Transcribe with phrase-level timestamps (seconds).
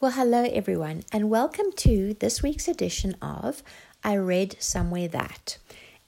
[0.00, 3.62] Well, hello everyone, and welcome to this week's edition of
[4.02, 5.58] I Read Somewhere That.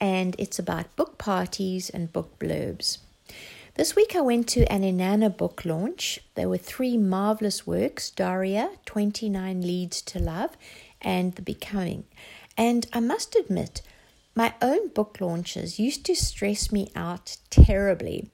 [0.00, 2.96] And it's about book parties and book blurbs.
[3.74, 6.20] This week I went to an Inanna book launch.
[6.36, 10.56] There were three marvelous works Daria, 29 Leads to Love,
[11.02, 12.04] and The Becoming.
[12.56, 13.82] And I must admit,
[14.34, 18.30] my own book launches used to stress me out terribly.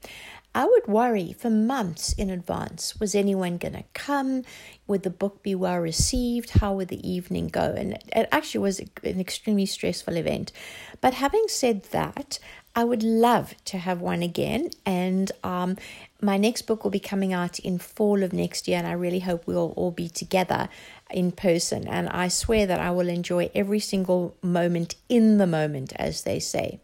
[0.54, 2.98] I would worry for months in advance.
[2.98, 4.42] Was anyone going to come?
[4.86, 6.50] Would the book be well received?
[6.58, 7.74] How would the evening go?
[7.76, 10.52] And it actually was an extremely stressful event.
[11.00, 12.38] But having said that,
[12.74, 14.70] I would love to have one again.
[14.86, 15.76] And um,
[16.22, 18.78] my next book will be coming out in fall of next year.
[18.78, 20.68] And I really hope we'll all be together
[21.10, 21.86] in person.
[21.86, 26.38] And I swear that I will enjoy every single moment in the moment, as they
[26.38, 26.80] say.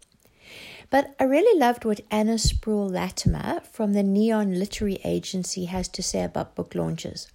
[0.90, 6.02] But I really loved what Anna Sproul Latimer from the Neon Literary Agency has to
[6.02, 7.28] say about book launches.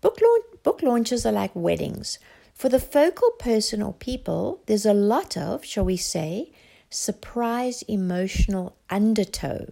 [0.00, 2.18] Book, launch, book launches are like weddings.
[2.54, 6.52] For the focal person or people, there's a lot of, shall we say,
[6.88, 9.66] surprise emotional undertow.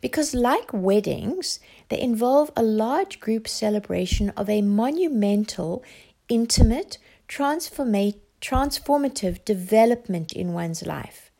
[0.00, 5.84] Because, like weddings, they involve a large group celebration of a monumental,
[6.28, 11.31] intimate, transformative development in one's life.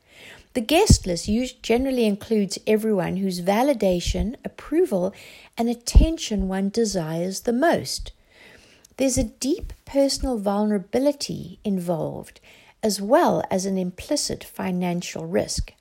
[0.53, 1.27] The guest list
[1.63, 5.11] generally includes everyone whose validation, approval,
[5.57, 8.11] and attention one desires the most.
[8.97, 12.39] There's a deep personal vulnerability involved,
[12.83, 15.73] as well as an implicit financial risk.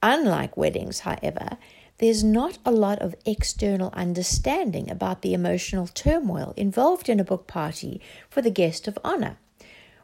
[0.00, 1.58] Unlike weddings, however,
[1.98, 7.48] there's not a lot of external understanding about the emotional turmoil involved in a book
[7.48, 9.38] party for the guest of honor.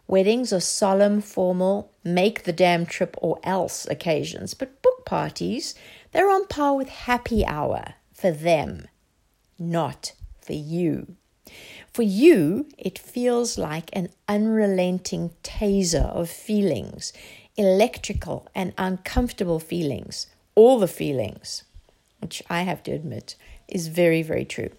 [0.06, 5.74] Weddings are solemn, formal, make the damn trip or else occasions, but book parties,
[6.12, 8.88] they're on par with happy hour for them,
[9.58, 11.16] not for you.
[11.92, 17.12] For you, it feels like an unrelenting taser of feelings,
[17.56, 21.64] electrical and uncomfortable feelings, all the feelings,
[22.20, 23.36] which I have to admit
[23.68, 24.70] is very, very true.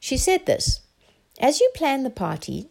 [0.00, 0.80] She said this
[1.40, 2.68] As you plan the party,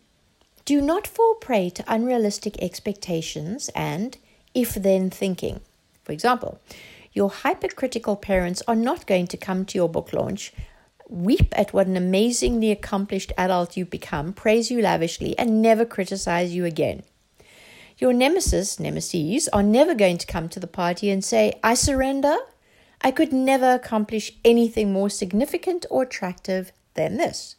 [0.66, 4.18] do not fall prey to unrealistic expectations and
[4.54, 5.62] if then thinking.
[6.04, 6.60] For example,
[7.14, 10.52] your hypercritical parents are not going to come to your book launch,
[11.08, 16.54] weep at what an amazingly accomplished adult you've become, praise you lavishly, and never criticize
[16.54, 17.04] you again.
[17.98, 22.36] Your nemesis, nemesis, are never going to come to the party and say, I surrender.
[23.02, 27.56] I could never accomplish anything more significant or attractive than this.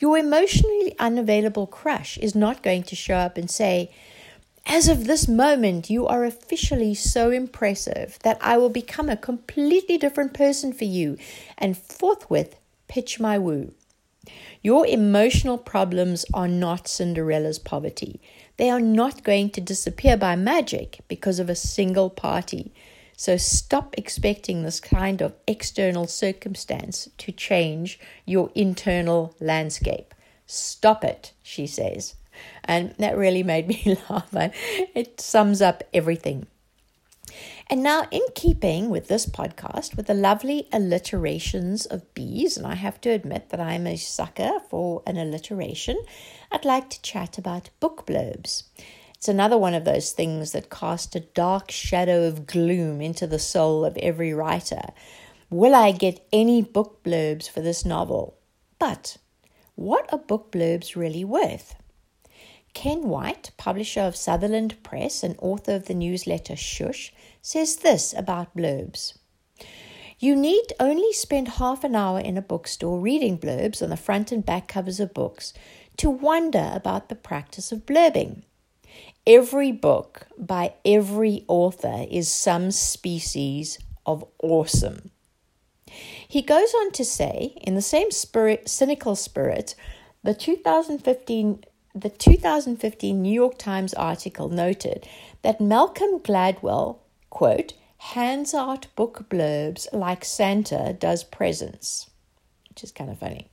[0.00, 3.90] Your emotionally unavailable crush is not going to show up and say,
[4.66, 9.96] as of this moment, you are officially so impressive that I will become a completely
[9.96, 11.16] different person for you
[11.56, 13.72] and forthwith pitch my woo.
[14.62, 18.20] Your emotional problems are not Cinderella's poverty.
[18.58, 22.72] They are not going to disappear by magic because of a single party.
[23.18, 30.14] So stop expecting this kind of external circumstance to change your internal landscape.
[30.46, 32.14] Stop it, she says.
[32.62, 34.32] And that really made me laugh.
[34.32, 36.46] It sums up everything.
[37.68, 42.76] And now, in keeping with this podcast, with the lovely alliterations of bees, and I
[42.76, 46.00] have to admit that I'm a sucker for an alliteration,
[46.52, 48.62] I'd like to chat about book blurbs.
[49.18, 53.40] It's another one of those things that cast a dark shadow of gloom into the
[53.40, 54.92] soul of every writer.
[55.50, 58.38] Will I get any book blurbs for this novel?
[58.78, 59.16] But
[59.74, 61.74] what are book blurbs really worth?
[62.74, 67.12] Ken White, publisher of Sutherland Press and author of the newsletter Shush,
[67.42, 69.18] says this about blurbs.
[70.20, 74.30] You need only spend half an hour in a bookstore reading blurbs on the front
[74.30, 75.52] and back covers of books
[75.96, 78.44] to wonder about the practice of blurbing.
[79.28, 85.10] Every book by every author is some species of awesome.
[86.26, 89.74] He goes on to say, in the same spirit, cynical spirit,
[90.22, 91.64] the 2015
[91.94, 95.06] the 2015 New York Times article noted
[95.42, 102.08] that Malcolm Gladwell, quote, hands out book blurbs like Santa does presents,
[102.70, 103.48] which is kind of funny.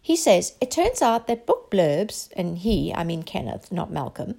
[0.00, 4.34] He says, It turns out that book blurbs, and he, I mean Kenneth, not Malcolm,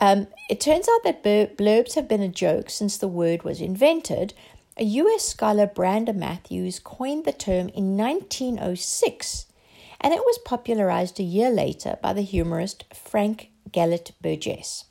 [0.00, 4.32] um, it turns out that blurbs have been a joke since the word was invented.
[4.78, 9.46] A US scholar, Brander Matthews, coined the term in 1906,
[10.00, 14.86] and it was popularized a year later by the humorist Frank Gelett Burgess.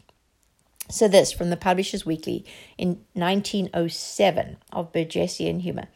[0.91, 2.45] So, this from the Publishers Weekly
[2.77, 5.88] in 1907 of Burgessian humor.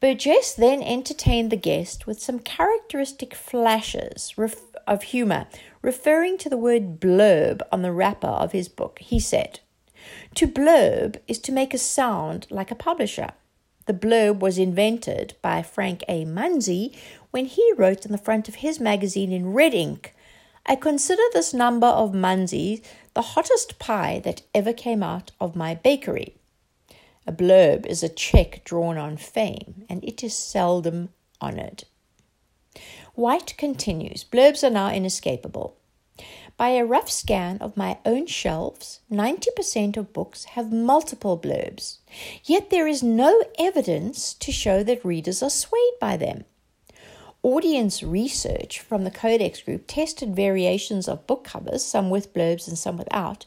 [0.00, 4.36] Burgess then entertained the guest with some characteristic flashes
[4.86, 5.46] of humor,
[5.80, 8.98] referring to the word blurb on the wrapper of his book.
[9.00, 9.60] He said,
[10.34, 13.30] To blurb is to make a sound like a publisher.
[13.86, 16.24] The blurb was invented by Frank A.
[16.24, 16.96] Munsey
[17.30, 20.14] when he wrote on the front of his magazine in red ink,
[20.64, 22.82] I consider this number of Munsey
[23.14, 26.36] the hottest pie that ever came out of my bakery.
[27.26, 31.84] A blurb is a check drawn on fame, and it is seldom honored.
[33.14, 35.76] White continues Blurbs are now inescapable.
[36.56, 41.98] By a rough scan of my own shelves, 90% of books have multiple blurbs,
[42.42, 46.44] yet there is no evidence to show that readers are swayed by them.
[47.42, 52.78] Audience research from the Codex Group tested variations of book covers, some with blurbs and
[52.78, 53.44] some without,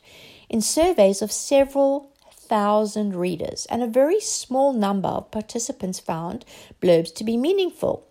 [0.47, 6.45] in surveys of several thousand readers, and a very small number of participants found
[6.81, 8.07] blurbs to be meaningful.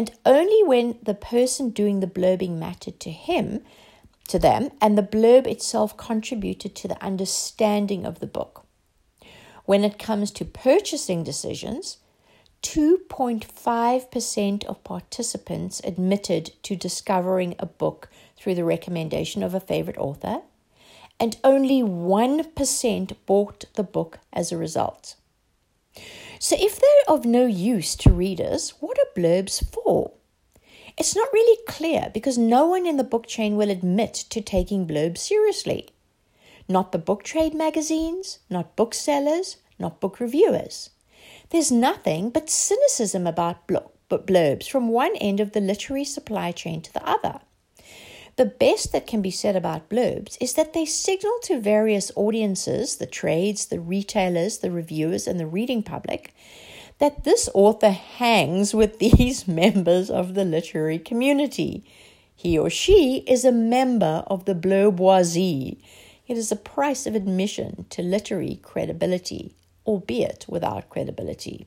[0.00, 3.62] And only when the person doing the blurbing mattered to him,
[4.28, 8.64] to them, and the blurb itself contributed to the understanding of the book.
[9.66, 11.98] When it comes to purchasing decisions,
[12.62, 18.08] 2.5% of participants admitted to discovering a book
[18.38, 20.40] through the recommendation of a favorite author,
[21.18, 25.16] and only 1% bought the book as a result.
[26.42, 28.72] So, if they're of no use to readers,
[29.14, 30.12] blurbs for?
[30.98, 34.86] It's not really clear because no one in the book chain will admit to taking
[34.86, 35.88] blurbs seriously.
[36.68, 40.90] Not the book trade magazines, not booksellers, not book reviewers.
[41.50, 46.92] There's nothing but cynicism about blurbs from one end of the literary supply chain to
[46.92, 47.40] the other.
[48.36, 52.96] The best that can be said about blurbs is that they signal to various audiences,
[52.96, 56.34] the trades, the retailers, the reviewers, and the reading public,
[57.00, 61.84] that this author hangs with these members of the literary community.
[62.36, 65.78] He or she is a member of the blurboisie.
[66.28, 69.54] It is a price of admission to literary credibility,
[69.86, 71.66] albeit without credibility.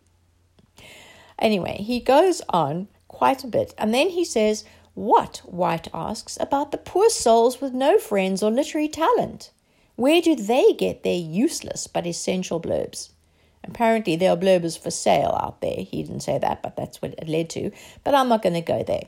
[1.37, 4.63] Anyway, he goes on quite a bit, and then he says,
[4.93, 9.51] what, White asks, about the poor souls with no friends or literary talent?
[9.95, 13.09] Where do they get their useless but essential blurbs?
[13.63, 15.77] Apparently, there are blurbs for sale out there.
[15.77, 17.71] He didn't say that, but that's what it led to.
[18.03, 19.07] But I'm not going to go there.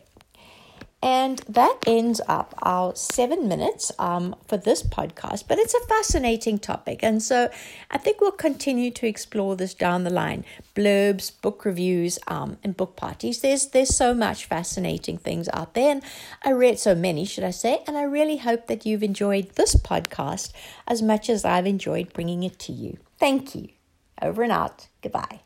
[1.06, 5.44] And that ends up our seven minutes um, for this podcast.
[5.48, 7.04] But it's a fascinating topic.
[7.04, 7.52] And so
[7.92, 12.76] I think we'll continue to explore this down the line blurbs, book reviews, um, and
[12.76, 13.42] book parties.
[13.42, 15.92] There's, there's so much fascinating things out there.
[15.92, 16.02] And
[16.44, 17.84] I read so many, should I say.
[17.86, 20.54] And I really hope that you've enjoyed this podcast
[20.88, 22.98] as much as I've enjoyed bringing it to you.
[23.20, 23.75] Thank you.
[24.22, 24.88] Over and out.
[25.02, 25.42] Goodbye.